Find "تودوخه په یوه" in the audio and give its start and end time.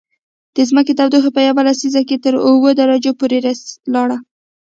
0.97-1.61